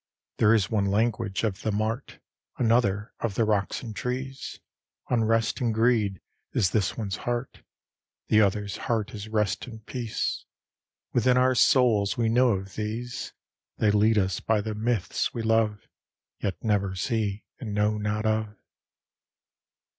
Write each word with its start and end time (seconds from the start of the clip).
There 0.37 0.55
is 0.55 0.67
one 0.71 0.85
language 0.87 1.43
of 1.43 1.61
the 1.61 1.71
mart; 1.71 2.17
Another 2.57 3.13
of 3.19 3.35
the 3.35 3.43
rocks 3.45 3.83
and 3.83 3.95
trees: 3.95 4.59
Unrest 5.11 5.61
and 5.61 5.71
greed 5.71 6.19
is 6.53 6.71
this 6.71 6.97
one's 6.97 7.17
heart; 7.17 7.61
The 8.27 8.41
other's 8.41 8.77
heart 8.89 9.11
is 9.13 9.29
rest 9.29 9.67
and 9.67 9.85
peace: 9.85 10.45
Within 11.13 11.37
our 11.37 11.53
souls 11.53 12.17
we 12.17 12.29
know 12.29 12.53
of 12.53 12.73
these; 12.73 13.33
They 13.77 13.91
lead 13.91 14.17
us 14.17 14.39
by 14.39 14.59
the 14.59 14.73
myths 14.73 15.35
we 15.35 15.43
love, 15.43 15.87
Yet 16.39 16.63
never 16.63 16.95
see 16.95 17.45
and 17.59 17.71
know 17.75 17.99
not 17.99 18.25
of. 18.25 18.55